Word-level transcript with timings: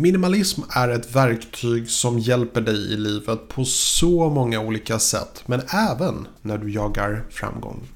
Minimalism 0.00 0.62
är 0.70 0.88
ett 0.88 1.16
verktyg 1.16 1.90
som 1.90 2.18
hjälper 2.18 2.60
dig 2.60 2.92
i 2.92 2.96
livet 2.96 3.48
på 3.48 3.64
så 3.64 4.30
många 4.30 4.60
olika 4.60 4.98
sätt, 4.98 5.42
men 5.46 5.60
även 5.90 6.26
när 6.42 6.58
du 6.58 6.72
jagar 6.72 7.24
framgång. 7.30 7.88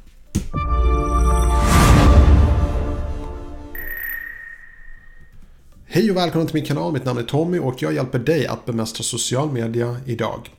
Hej 5.94 6.10
och 6.10 6.16
välkommen 6.16 6.46
till 6.46 6.54
min 6.54 6.64
kanal, 6.64 6.92
mitt 6.92 7.04
namn 7.04 7.18
är 7.18 7.22
Tommy 7.22 7.58
och 7.58 7.82
jag 7.82 7.94
hjälper 7.94 8.18
dig 8.18 8.46
att 8.46 8.64
bemästra 8.64 9.04
social 9.04 9.52
media 9.52 9.96
idag. 10.06 10.50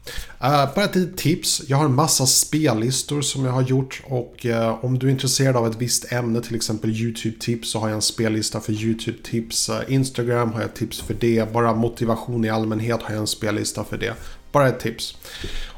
Uh, 0.44 0.75
bara 0.75 0.86
ett 0.86 0.96
litet 0.96 1.18
tips, 1.18 1.62
jag 1.68 1.78
har 1.78 1.86
en 1.86 1.96
massa 1.96 2.25
spellistor 2.25 3.21
som 3.21 3.46
jag 3.46 3.52
har 3.52 3.61
gjort 3.61 4.02
och 4.06 4.46
uh, 4.46 4.86
om 4.86 5.00
du 5.00 5.07
är 5.07 5.11
intresserad 5.11 5.56
av 5.56 5.68
ett 5.68 5.75
visst 5.82 6.11
ämne, 6.11 6.42
till 6.42 6.56
exempel 6.56 6.89
YouTube-tips, 6.89 7.71
så 7.71 7.80
har 7.80 7.88
jag 7.88 7.96
en 7.96 8.02
spellista 8.02 8.60
för 8.60 8.74
YouTube-tips. 8.74 9.70
Uh, 9.70 9.93
Instagram 9.93 10.52
har 10.52 10.61
jag 10.61 10.74
tips 10.74 11.02
för 11.02 11.14
det, 11.20 11.54
bara 11.54 11.74
motivation 11.74 12.46
i 12.46 12.50
allmänhet 12.50 13.02
har 13.02 13.14
jag 13.14 13.21
en 13.21 13.28
spellista 13.28 13.84
för 13.84 13.97
det. 13.97 14.14
Bara 14.54 14.68
ett 14.68 14.80
tips. 14.80 15.18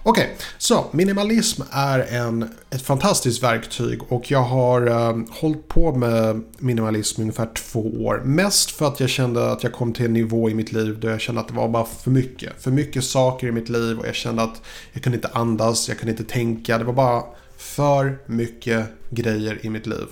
Okej, 0.04 0.24
okay, 0.24 0.36
så 0.58 0.86
minimalism 0.92 1.62
är 1.72 2.00
en, 2.00 2.50
ett 2.70 2.82
fantastiskt 2.82 3.44
verktyg 3.44 4.12
och 4.12 4.32
jag 4.32 4.44
har 4.44 4.88
eh, 4.88 5.18
hållit 5.32 5.68
på 5.68 5.96
med 5.96 6.44
minimalism 6.58 7.22
i 7.22 7.24
ungefär 7.24 7.50
två 7.54 7.80
år. 7.80 8.22
Mest 8.26 8.72
för 8.72 8.88
att 8.88 9.00
jag 9.00 9.10
kände 9.10 9.52
att 9.52 9.64
jag 9.64 9.74
kom 9.74 9.94
till 9.94 10.06
en 10.06 10.14
nivå 10.14 10.50
i 10.50 10.54
mitt 10.54 10.72
liv 10.72 11.00
där 11.00 11.10
jag 11.10 11.22
kände 11.22 11.42
att 11.42 11.48
det 11.48 11.54
var 11.54 11.70
bara 11.70 11.86
för 11.86 12.12
mycket. 12.12 12.64
För 12.64 12.72
mycket 12.72 13.04
saker 13.04 13.48
i 13.48 13.52
mitt 13.52 13.70
liv 13.70 14.00
och 14.00 14.08
jag 14.08 14.16
kände 14.16 14.42
att 14.42 14.62
jag 14.94 15.04
kunde 15.04 15.16
inte 15.16 15.28
andas, 15.28 15.90
jag 15.90 15.98
kunde 15.98 16.12
inte 16.12 16.34
tänka. 16.34 16.78
Det 16.78 16.84
var 16.84 16.94
bara 16.94 17.24
för 17.58 18.18
mycket 18.26 18.86
grejer 19.10 19.60
i 19.62 19.70
mitt 19.70 19.88
liv. 19.88 20.08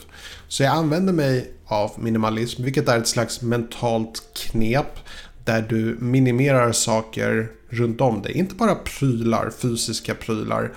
Så 0.48 0.64
jag 0.64 0.76
använder 0.76 1.14
mig 1.14 1.52
av 1.66 1.92
minimalism, 1.98 2.64
vilket 2.64 2.90
är 2.90 2.98
ett 2.98 3.08
slags 3.08 3.42
mentalt 3.42 4.24
knep 4.34 5.00
där 5.46 5.66
du 5.70 5.98
minimerar 6.00 6.72
saker 6.72 7.48
runt 7.70 8.02
om 8.02 8.22
dig. 8.22 8.32
Inte 8.32 8.56
bara 8.56 8.76
prylar, 8.76 9.52
fysiska 9.58 10.16
prylar. 10.16 10.72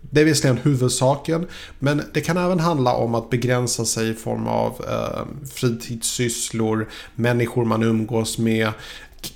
Det 0.00 0.20
är 0.20 0.24
visserligen 0.24 0.58
huvudsaken, 0.62 1.46
men 1.78 2.02
det 2.14 2.20
kan 2.20 2.36
även 2.36 2.60
handla 2.60 2.94
om 2.94 3.14
att 3.14 3.30
begränsa 3.30 3.84
sig 3.84 4.10
i 4.10 4.14
form 4.14 4.46
av 4.46 4.84
eh, 4.88 5.48
fritidssysslor, 5.54 6.88
människor 7.14 7.64
man 7.64 7.82
umgås 7.82 8.38
med. 8.38 8.66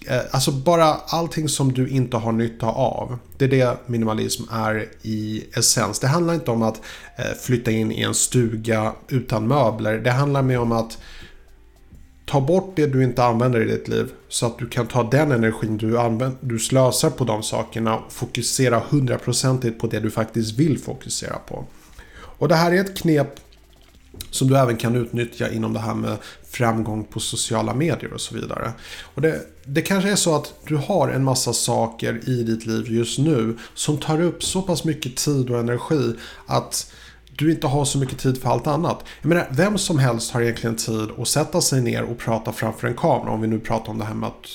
Eh, 0.07 0.21
alltså 0.31 0.53
bara 0.53 0.85
allting 1.07 1.49
som 1.49 1.73
du 1.73 1.89
inte 1.89 2.17
har 2.17 2.33
nytta 2.33 2.67
av. 2.67 3.19
Det 3.39 3.45
är 3.45 3.49
det 3.49 3.77
minimalism 3.87 4.43
är 4.53 4.89
i 5.03 5.45
essens. 5.53 5.99
Det 5.99 6.07
handlar 6.07 6.35
inte 6.35 6.51
om 6.51 6.63
att 6.63 6.81
eh, 7.17 7.35
flytta 7.43 7.71
in 7.71 7.93
i 7.93 8.03
en 8.03 8.15
stuga 8.15 8.93
utan 9.09 9.49
möbler. 9.49 9.99
Det 9.99 10.11
handlar 10.11 10.43
mer 10.43 10.59
om 10.59 10.73
att 10.73 10.99
ta 12.35 12.41
bort 12.41 12.73
det 12.77 12.87
du 12.87 13.05
inte 13.05 13.25
använder 13.25 13.61
i 13.61 13.65
ditt 13.65 13.89
liv 13.89 14.13
så 14.29 14.47
att 14.47 14.59
du 14.59 14.69
kan 14.69 14.87
ta 14.87 15.03
den 15.03 15.33
energin 15.33 15.77
du, 15.77 15.99
använder, 15.99 16.39
du 16.41 16.59
slösar 16.59 17.11
på 17.11 17.25
de 17.25 17.43
sakerna 17.43 17.97
och 17.99 18.13
fokusera 18.13 18.83
hundraprocentigt 18.89 19.81
på 19.81 19.87
det 19.87 20.01
du 20.01 20.11
faktiskt 20.11 20.59
vill 20.59 20.79
fokusera 20.79 21.39
på. 21.39 21.65
Och 22.15 22.49
det 22.49 22.55
här 22.55 22.73
är 22.73 22.81
ett 22.81 22.97
knep 22.97 23.41
som 24.31 24.49
du 24.49 24.59
även 24.59 24.77
kan 24.77 24.97
utnyttja 24.97 25.53
inom 25.53 25.73
det 25.73 25.81
här 25.81 25.95
med 25.95 26.17
framgång 26.51 27.05
på 27.05 27.21
sociala 27.21 27.75
medier 27.75 28.13
och 28.13 28.21
så 28.21 28.35
vidare. 28.35 28.73
Och 29.15 29.23
det, 29.23 29.41
det 29.65 29.83
kanske 29.83 30.11
är 30.11 30.17
så 30.17 30.37
att 30.37 30.55
du 30.69 30.77
har 30.77 31.09
en 31.09 31.25
massa 31.25 31.53
saker 31.53 32.29
i 32.29 32.43
ditt 32.43 32.67
liv 32.67 32.87
just 32.89 33.19
nu 33.19 33.59
som 33.75 33.99
tar 33.99 34.21
upp 34.21 34.45
så 34.45 34.63
pass 34.63 34.85
mycket 34.85 35.17
tid 35.17 35.51
och 35.51 35.59
energi 35.59 36.15
att 36.47 36.93
du 37.37 37.51
inte 37.53 37.67
har 37.67 37.85
så 37.85 37.99
mycket 37.99 38.19
tid 38.19 38.43
för 38.43 38.51
allt 38.51 38.67
annat. 38.67 39.05
Jag 39.23 39.29
menar, 39.29 39.47
vem 39.51 39.79
som 39.79 39.99
helst 39.99 40.31
har 40.31 40.41
egentligen 40.41 40.77
tid 40.77 41.09
att 41.19 41.29
sätta 41.29 41.61
sig 41.61 41.81
ner 41.81 42.03
och 42.03 42.19
prata 42.19 42.53
framför 42.53 42.89
en 42.89 42.95
kamera. 42.95 43.31
Om 43.31 43.41
vi 43.41 43.49
nu 43.49 43.61
pratar 43.61 43.93
om 43.93 43.99
det 43.99 44.05
här 44.05 44.15
med 44.15 44.27
att 44.27 44.47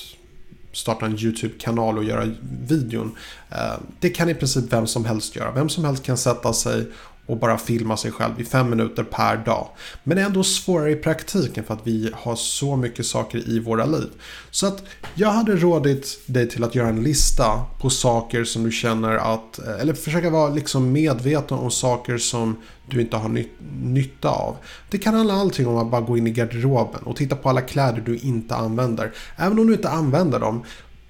starta 0.72 1.06
en 1.06 1.18
YouTube-kanal 1.18 1.98
och 1.98 2.04
göra 2.04 2.34
videon. 2.66 3.16
Eh, 3.50 3.74
det 4.00 4.10
kan 4.10 4.28
i 4.28 4.34
princip 4.34 4.72
vem 4.72 4.86
som 4.86 5.04
helst 5.04 5.36
göra. 5.36 5.52
Vem 5.52 5.68
som 5.68 5.84
helst 5.84 6.02
kan 6.02 6.16
sätta 6.16 6.52
sig 6.52 6.86
och 7.30 7.36
bara 7.36 7.58
filma 7.58 7.96
sig 7.96 8.10
själv 8.10 8.40
i 8.40 8.44
fem 8.44 8.70
minuter 8.70 9.02
per 9.02 9.36
dag. 9.36 9.68
Men 10.04 10.16
det 10.16 10.22
är 10.22 10.26
ändå 10.26 10.44
svårare 10.44 10.90
i 10.90 10.96
praktiken 10.96 11.64
för 11.64 11.74
att 11.74 11.80
vi 11.86 12.10
har 12.14 12.36
så 12.36 12.76
mycket 12.76 13.06
saker 13.06 13.48
i 13.48 13.58
våra 13.58 13.86
liv. 13.86 14.08
Så 14.50 14.66
att 14.66 14.82
jag 15.14 15.30
hade 15.30 15.56
rådit 15.56 16.20
dig 16.26 16.48
till 16.48 16.64
att 16.64 16.74
göra 16.74 16.88
en 16.88 17.02
lista 17.02 17.64
på 17.80 17.90
saker 17.90 18.44
som 18.44 18.64
du 18.64 18.72
känner 18.72 19.34
att, 19.34 19.58
eller 19.58 19.94
försöka 19.94 20.30
vara 20.30 20.50
liksom 20.50 20.92
medveten 20.92 21.58
om 21.58 21.70
saker 21.70 22.18
som 22.18 22.56
du 22.86 23.00
inte 23.00 23.16
har 23.16 23.28
nyt 23.28 23.50
nytta 23.82 24.28
av. 24.28 24.56
Det 24.90 24.98
kan 24.98 25.14
handla 25.14 25.34
allting 25.34 25.66
om 25.66 25.76
att 25.76 25.90
bara 25.90 26.00
gå 26.00 26.18
in 26.18 26.26
i 26.26 26.30
garderoben 26.30 27.02
och 27.02 27.16
titta 27.16 27.36
på 27.36 27.48
alla 27.48 27.60
kläder 27.60 28.02
du 28.06 28.18
inte 28.18 28.54
använder. 28.54 29.12
Även 29.36 29.58
om 29.58 29.66
du 29.66 29.72
inte 29.72 29.90
använder 29.90 30.40
dem, 30.40 30.62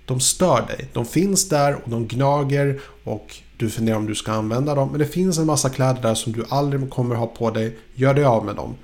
de 0.06 0.20
stör 0.20 0.66
dig. 0.66 0.88
De 0.92 1.06
finns 1.06 1.48
där 1.48 1.74
och 1.74 1.90
de 1.90 2.06
gnager 2.06 2.80
och 3.04 3.36
du 3.60 3.70
funderar 3.70 3.96
om 3.96 4.06
du 4.06 4.14
ska 4.14 4.32
använda 4.32 4.74
dem. 4.74 4.90
Men 4.90 4.98
det 4.98 5.06
finns 5.06 5.38
en 5.38 5.46
massa 5.46 5.70
kläder 5.70 6.02
där 6.02 6.14
som 6.14 6.32
du 6.32 6.44
aldrig 6.48 6.90
kommer 6.90 7.14
ha 7.14 7.26
på 7.26 7.50
dig. 7.50 7.78
Gör 7.94 8.14
dig 8.14 8.24
av 8.24 8.44
med 8.44 8.56
dem. 8.56 8.74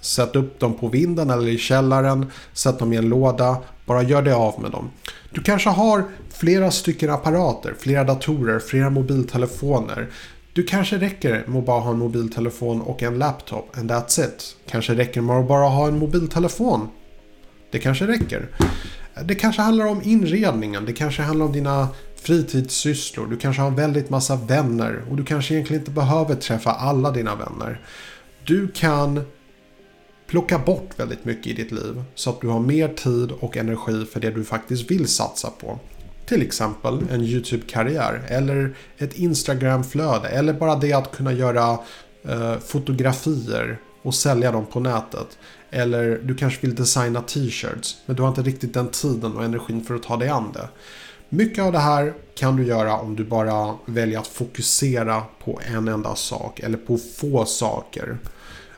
Sätt 0.00 0.36
upp 0.36 0.60
dem 0.60 0.74
på 0.74 0.88
vinden 0.88 1.30
eller 1.30 1.48
i 1.48 1.58
källaren. 1.58 2.26
Sätt 2.52 2.78
dem 2.78 2.92
i 2.92 2.96
en 2.96 3.08
låda. 3.08 3.56
Bara 3.86 4.02
gör 4.02 4.22
dig 4.22 4.32
av 4.32 4.60
med 4.60 4.70
dem. 4.70 4.90
Du 5.30 5.42
kanske 5.42 5.70
har 5.70 6.04
flera 6.30 6.70
stycken 6.70 7.10
apparater, 7.10 7.74
flera 7.78 8.04
datorer, 8.04 8.58
flera 8.58 8.90
mobiltelefoner. 8.90 10.08
Du 10.52 10.62
kanske 10.62 10.98
räcker 10.98 11.44
med 11.46 11.58
att 11.58 11.66
bara 11.66 11.80
ha 11.80 11.90
en 11.90 11.98
mobiltelefon 11.98 12.80
och 12.80 13.02
en 13.02 13.18
laptop 13.18 13.78
and 13.78 13.90
that's 13.90 14.24
it. 14.24 14.56
Kanske 14.70 14.94
räcker 14.94 15.20
med 15.20 15.36
att 15.36 15.48
bara 15.48 15.68
ha 15.68 15.88
en 15.88 15.98
mobiltelefon. 15.98 16.88
Det 17.70 17.78
kanske 17.78 18.06
räcker. 18.06 18.48
Det 19.24 19.34
kanske 19.34 19.62
handlar 19.62 19.86
om 19.86 20.02
inredningen. 20.04 20.84
Det 20.84 20.92
kanske 20.92 21.22
handlar 21.22 21.46
om 21.46 21.52
dina 21.52 21.88
fritidssysslor. 22.20 23.26
Du 23.26 23.36
kanske 23.36 23.62
har 23.62 23.70
väldigt 23.70 24.10
massa 24.10 24.36
vänner 24.36 25.02
och 25.10 25.16
du 25.16 25.24
kanske 25.24 25.54
egentligen 25.54 25.82
inte 25.82 25.92
behöver 25.92 26.34
träffa 26.34 26.70
alla 26.70 27.10
dina 27.10 27.34
vänner. 27.34 27.80
Du 28.44 28.68
kan 28.68 29.20
plocka 30.26 30.58
bort 30.58 30.90
väldigt 30.96 31.24
mycket 31.24 31.46
i 31.46 31.52
ditt 31.52 31.72
liv 31.72 32.02
så 32.14 32.30
att 32.30 32.40
du 32.40 32.48
har 32.48 32.60
mer 32.60 32.88
tid 32.88 33.32
och 33.32 33.56
energi 33.56 34.04
för 34.12 34.20
det 34.20 34.30
du 34.30 34.44
faktiskt 34.44 34.90
vill 34.90 35.08
satsa 35.08 35.50
på. 35.50 35.78
Till 36.26 36.42
exempel 36.42 36.98
en 37.10 37.22
YouTube-karriär 37.22 38.22
eller 38.28 38.76
ett 38.98 39.14
Instagram-flöde 39.18 40.28
eller 40.28 40.52
bara 40.52 40.76
det 40.76 40.92
att 40.92 41.16
kunna 41.16 41.32
göra 41.32 41.78
eh, 42.24 42.58
fotografier 42.58 43.78
och 44.02 44.14
sälja 44.14 44.52
dem 44.52 44.66
på 44.66 44.80
nätet. 44.80 45.38
Eller 45.70 46.20
du 46.24 46.34
kanske 46.34 46.60
vill 46.60 46.74
designa 46.74 47.20
t-shirts 47.20 47.96
men 48.06 48.16
du 48.16 48.22
har 48.22 48.28
inte 48.28 48.42
riktigt 48.42 48.74
den 48.74 48.88
tiden 48.88 49.36
och 49.36 49.44
energin 49.44 49.84
för 49.84 49.94
att 49.94 50.02
ta 50.02 50.16
dig 50.16 50.28
an 50.28 50.52
det. 50.54 50.68
Mycket 51.30 51.64
av 51.64 51.72
det 51.72 51.78
här 51.78 52.14
kan 52.34 52.56
du 52.56 52.64
göra 52.64 52.96
om 52.96 53.16
du 53.16 53.24
bara 53.24 53.74
väljer 53.86 54.18
att 54.18 54.26
fokusera 54.26 55.22
på 55.44 55.60
en 55.74 55.88
enda 55.88 56.14
sak 56.14 56.60
eller 56.60 56.78
på 56.78 56.98
få 56.98 57.44
saker. 57.44 58.18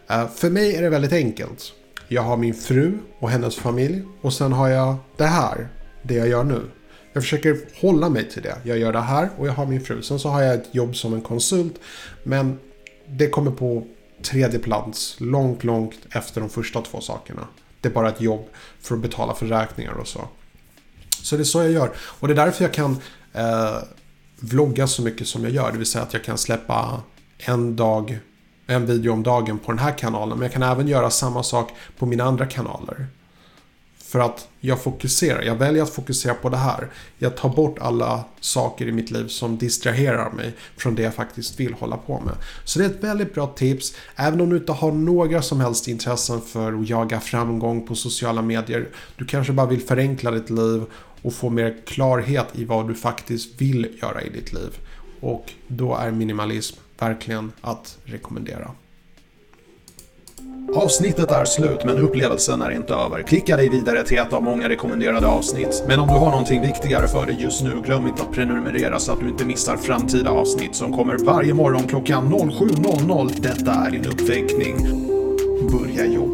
Eh, 0.09 0.29
för 0.29 0.51
mig 0.51 0.77
är 0.77 0.83
det 0.83 0.89
väldigt 0.89 1.13
enkelt. 1.13 1.73
Jag 2.09 2.23
har 2.23 2.37
min 2.37 2.55
fru 2.55 2.99
och 3.19 3.31
hennes 3.31 3.57
familj 3.57 4.03
och 4.21 4.33
sen 4.33 4.53
har 4.53 4.69
jag 4.69 4.97
det 5.17 5.25
här, 5.25 5.69
det 6.03 6.15
jag 6.15 6.29
gör 6.29 6.45
nu. 6.45 6.61
Jag 7.13 7.23
försöker 7.23 7.59
hålla 7.81 8.09
mig 8.09 8.29
till 8.29 8.43
det. 8.43 8.57
Jag 8.65 8.79
gör 8.79 8.93
det 8.93 9.01
här 9.01 9.29
och 9.39 9.47
jag 9.47 9.53
har 9.53 9.67
min 9.67 9.81
fru. 9.81 10.03
Sen 10.03 10.19
så 10.19 10.29
har 10.29 10.43
jag 10.43 10.55
ett 10.55 10.69
jobb 10.75 10.97
som 10.97 11.15
en 11.15 11.21
konsult. 11.21 11.75
Men 12.23 12.59
det 13.09 13.29
kommer 13.29 13.51
på 13.51 13.87
tredje 14.23 14.59
plats 14.59 15.17
långt, 15.19 15.65
långt 15.65 15.99
efter 16.11 16.41
de 16.41 16.51
första 16.51 16.81
två 16.81 17.01
sakerna. 17.01 17.47
Det 17.81 17.89
är 17.89 17.93
bara 17.93 18.09
ett 18.09 18.21
jobb 18.21 18.49
för 18.81 18.95
att 18.95 19.01
betala 19.01 19.35
för 19.35 19.47
räkningar 19.47 19.93
och 19.93 20.09
så. 20.09 20.21
Så 21.23 21.37
det 21.37 21.43
är 21.43 21.45
så 21.45 21.59
jag 21.59 21.71
gör. 21.71 21.91
Och 21.97 22.29
det 22.29 22.35
är 22.35 22.45
därför 22.45 22.65
jag 22.65 22.75
kan 22.75 22.97
eh, 23.33 23.77
vlogga 24.41 24.87
så 24.87 25.03
mycket 25.03 25.27
som 25.27 25.45
jag 25.45 25.53
gör. 25.53 25.73
Det 25.73 25.79
vill 25.79 25.87
säga 25.87 26.05
att 26.05 26.13
jag 26.13 26.25
kan 26.25 26.39
släppa 26.39 27.03
en 27.39 27.77
dag, 27.77 28.19
en 28.67 28.87
video 28.87 29.13
om 29.13 29.23
dagen 29.23 29.59
på 29.59 29.73
den 29.73 29.79
här 29.79 29.99
kanalen. 29.99 30.39
Men 30.39 30.43
jag 30.43 30.53
kan 30.53 30.63
även 30.63 30.89
göra 30.89 31.11
samma 31.11 31.43
sak 31.43 31.73
på 31.99 32.07
mina 32.07 32.25
andra 32.25 32.47
kanaler. 32.47 33.07
För 33.99 34.19
att 34.19 34.49
jag 34.61 34.83
fokuserar. 34.83 35.43
Jag 35.43 35.55
väljer 35.55 35.83
att 35.83 35.91
fokusera 35.91 36.35
på 36.35 36.49
det 36.49 36.57
här. 36.57 36.89
Jag 37.19 37.37
tar 37.37 37.49
bort 37.49 37.79
alla 37.79 38.25
saker 38.41 38.87
i 38.87 38.93
mitt 38.93 39.11
liv 39.11 39.29
som 39.29 39.59
distraherar 39.59 40.31
mig 40.31 40.53
från 40.77 40.95
det 40.95 41.03
jag 41.03 41.15
faktiskt 41.15 41.61
vill 41.61 41.75
hålla 41.75 41.97
på 41.97 42.21
med. 42.21 42.35
Så 42.65 42.79
det 42.79 42.85
är 42.85 42.91
ett 42.91 43.05
väldigt 43.05 43.35
bra 43.35 43.47
tips. 43.47 43.95
Även 44.17 44.41
om 44.41 44.51
du 44.51 44.57
inte 44.57 44.73
har 44.73 44.93
några 44.93 45.43
som 45.43 45.61
helst 45.61 45.89
intressen 45.89 46.41
för 46.41 46.73
att 46.73 46.89
jaga 46.89 47.21
framgång 47.21 47.87
på 47.87 47.95
sociala 47.95 48.43
medier. 48.43 48.89
Du 49.17 49.25
kanske 49.25 49.53
bara 49.53 49.67
vill 49.67 49.81
förenkla 49.81 50.31
ditt 50.31 50.51
liv 50.51 50.85
och 51.23 51.33
få 51.33 51.51
mer 51.51 51.77
klarhet 51.87 52.47
i 52.53 52.65
vad 52.65 52.89
du 52.89 52.95
faktiskt 52.95 53.61
vill 53.61 53.99
göra 54.03 54.23
i 54.23 54.29
ditt 54.29 54.53
liv. 54.53 54.79
Och 55.21 55.53
då 55.67 55.97
är 55.97 56.11
minimalism 56.11 56.79
verkligen 56.99 57.53
att 57.61 57.99
rekommendera. 58.05 58.71
Avsnittet 60.75 61.31
är 61.31 61.45
slut 61.45 61.85
men 61.85 61.99
upplevelsen 61.99 62.63
är 62.63 62.71
inte 62.71 62.95
över. 62.95 63.23
Klicka 63.23 63.57
dig 63.57 63.69
vidare 63.69 64.05
till 64.05 64.19
ett 64.19 64.33
av 64.33 64.43
många 64.43 64.69
rekommenderade 64.69 65.27
avsnitt. 65.27 65.85
Men 65.89 66.01
om 66.01 66.09
du 66.09 66.15
har 66.15 66.31
någonting 66.31 66.61
viktigare 66.61 67.09
för 67.09 67.27
dig 67.27 67.37
just 67.41 67.63
nu, 67.63 67.83
glöm 67.85 68.07
inte 68.07 68.23
att 68.23 68.33
prenumerera 68.33 68.99
så 68.99 69.13
att 69.13 69.21
du 69.21 69.29
inte 69.29 69.45
missar 69.45 69.77
framtida 69.77 70.31
avsnitt 70.31 70.75
som 70.75 70.93
kommer 70.93 71.19
varje 71.19 71.55
morgon 71.55 71.83
klockan 71.89 72.35
07.00. 72.35 73.41
Detta 73.41 73.73
är 73.73 73.91
din 73.91 74.07
uppväckning. 74.07 74.77
Börja 75.71 76.07
jobba. 76.07 76.30